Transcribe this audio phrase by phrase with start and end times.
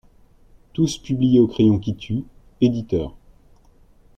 [0.73, 2.23] Tous publiés Au crayon qui tue,
[2.59, 3.13] éditeur.